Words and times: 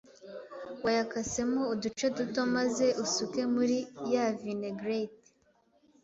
wayakasemo 0.83 1.61
uduce 1.73 2.05
duto 2.15 2.41
maze 2.55 2.85
usuke 3.03 3.41
muri 3.55 3.77
ya 4.13 4.25
vinaigrette 4.39 5.25